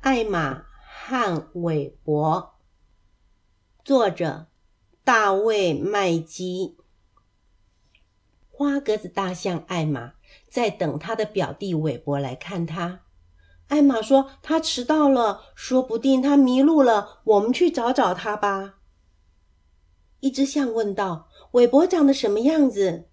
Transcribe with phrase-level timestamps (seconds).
[0.00, 2.54] 艾玛和韦伯，
[3.84, 4.46] 作者
[5.02, 6.76] 大卫麦基。
[8.48, 10.12] 花格子大象艾玛
[10.48, 13.00] 在等他的表弟韦伯来看他。
[13.66, 17.20] 艾玛说：“他迟到了，说不定他迷路了。
[17.24, 18.76] 我们去找找他吧。”
[20.20, 23.08] 一只象问道：“韦伯长得什么样子？”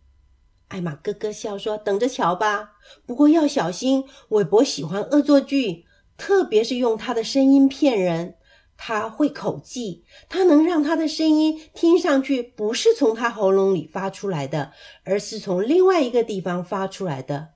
[0.70, 2.73] 艾玛咯咯笑说：“等着瞧吧。
[3.07, 5.86] 不过要小心，韦伯喜欢恶作剧，
[6.18, 8.35] 特别是用他的声音骗人。
[8.77, 14.73] 他会口技，他能让他的声音听上去不是从他喉咙里发出来的，
[15.05, 17.49] 而是从另外一个地方发出来的。”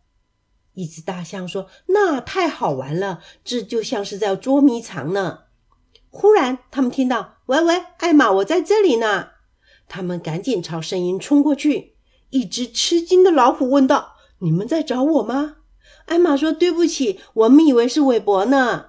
[0.76, 5.40] 一只大象说：“那太好玩了，这就像是在捉迷藏呢。”
[6.10, 9.32] 忽然，他们听到：“喂喂，艾玛，我在这里呢！”
[9.90, 11.96] 他们赶紧朝声音冲过去。
[12.30, 15.58] 一只吃惊的老虎问道：“你们在找我吗？”
[16.10, 18.88] 艾玛说：“对不起，我们以为是韦伯呢。”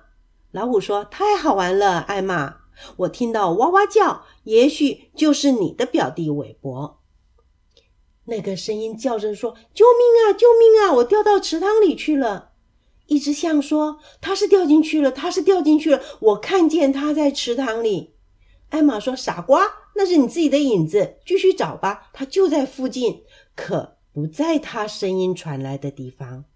[0.52, 2.56] 老虎说：“太好玩了，艾玛，
[2.96, 6.98] 我听到哇哇叫，也许就是你的表弟韦伯。”
[8.24, 10.94] 那个声音叫着说：“救命啊，救命啊！
[10.94, 12.52] 我掉到池塘里去了。”
[13.06, 18.14] 一只象说：“他是掉进去了，他是掉进去了，我看见他在池塘里。”
[18.70, 23.24] 艾玛说：“傻瓜，那是你自己的影子，继续找吧，他就在附近。”
[23.54, 26.46] 可不在他声音传来的地方。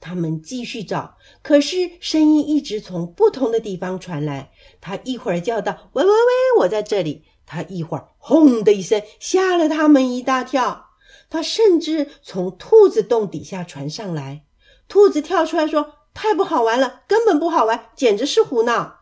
[0.00, 4.50] 他们继续找，可是声音一直从不同的地方传来。
[4.80, 10.90] 他一会儿叫道：“喂喂喂，我在这里。”他一会儿轰的一声，吓了他们一大跳。
[11.30, 14.44] 他甚至从兔子洞底下传上来。
[14.86, 19.00] 兔子跳出来说：“太不好玩了，根本不好玩，简直是胡闹。”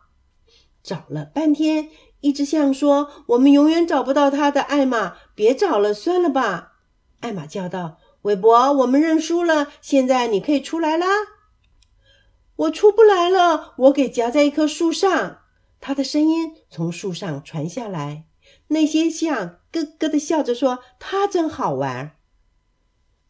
[0.81, 1.89] 找了半天，
[2.21, 6.73] 一只象说：“我们永远找不到他的艾玛，别找了，算了吧。”
[7.19, 9.69] 艾玛叫道：“韦伯，我们认输了。
[9.79, 11.07] 现在你可以出来啦。”
[12.57, 15.43] 我出不来了，我给夹在一棵树上。
[15.79, 18.25] 他的声音从树上传下来。
[18.67, 22.17] 那些象咯咯的笑着说：“他真好玩。”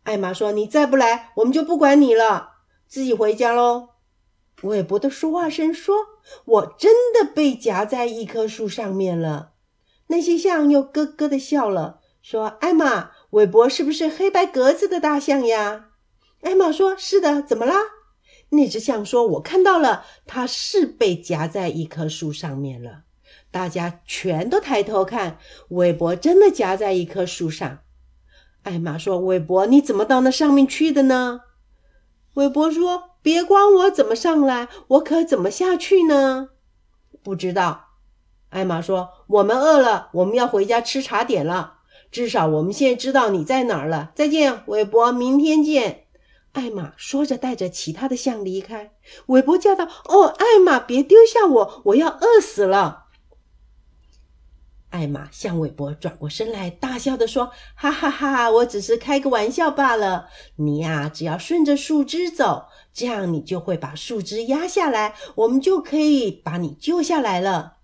[0.02, 2.54] 艾玛说：“你再不来，我们就不管你了，
[2.88, 3.90] 自己回家喽。”
[4.64, 5.96] 韦伯的说话声说
[6.46, 9.52] ：“我真的被夹在一棵树上面了。”
[10.10, 15.90] 那些象又咯咯的笑了，说：“艾玛。”韦伯是不是黑白格子的大象呀？
[16.42, 17.76] 艾玛说：“是的。”怎么啦？
[18.50, 23.02] 那只象说：“我看到了，它是被夹在一棵树上面了。”
[23.52, 25.40] 大家全都抬头看，
[25.70, 27.80] 韦伯真的夹在一棵树上。
[28.64, 31.42] 艾玛说：“韦伯，你怎么到那上面去的呢？”
[32.36, 36.50] 韦伯说：“别管我怎么上来，我可怎么下去呢？”
[37.24, 37.88] 不知道。
[38.50, 41.77] 艾玛说：“我们饿了，我们要回家吃茶点了。”
[42.12, 44.12] 至少我们现在知道你在哪儿了。
[44.16, 46.06] 再见，韦伯，明天见。
[46.54, 48.92] 艾玛说着，带着其他的象离开。
[49.28, 53.06] 韦伯叫道：“哦，艾玛，别丢下我，我要饿死了。”
[54.90, 60.30] 艾玛向韦伯转过身来，大笑的说：“哈哈哈，我只是开个玩笑罢了。
[60.56, 67.76] 你呀，只要顺着树枝走，这样你就会把树枝压下来，我们就可以把你救下来了。”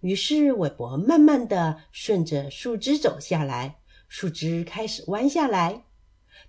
[0.00, 3.76] 于是，韦伯慢慢的顺着树枝走下来。
[4.08, 5.84] 树枝开始弯下来，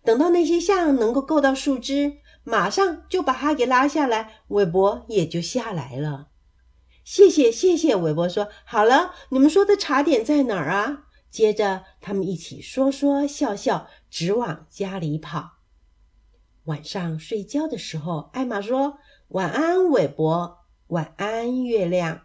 [0.03, 6.29] 等到那些象能够够到树枝，马上就把它给拉下来，韦伯也就下来了。
[7.03, 7.95] 谢谢，谢谢。
[7.95, 15.57] 韦伯说：“好了，你们说的茶点在哪儿啊？”接着，他们一起说说笑笑，直往家里跑。
[16.65, 18.97] 晚上睡觉的时候，艾玛说
[19.29, 20.59] ：“晚安，韦伯。
[20.87, 22.21] 晚安，月亮。”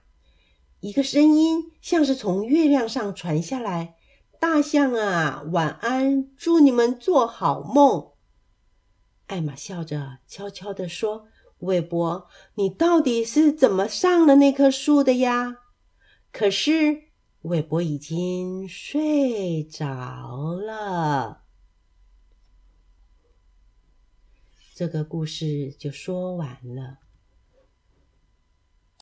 [0.86, 3.97] 一个声音像是从月亮上传下来。
[4.38, 6.30] 大象啊，晚安！
[6.36, 8.12] 祝你们做好梦。
[9.26, 11.26] 艾玛笑着，悄悄地说
[11.58, 15.56] ：“韦伯，你到底是怎么上了那棵树的呀？”
[16.30, 17.08] 可是
[17.42, 21.42] 韦伯已经睡着了。
[24.72, 26.98] 这个故事就说完了。